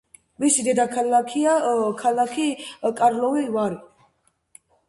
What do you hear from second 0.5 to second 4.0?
დედაქალაქია ქალაქი კარლოვი-ვარი.